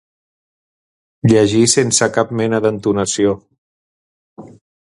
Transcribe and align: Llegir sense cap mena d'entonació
Llegir 1.31 1.61
sense 1.75 2.09
cap 2.17 2.33
mena 2.39 2.63
d'entonació 2.67 3.35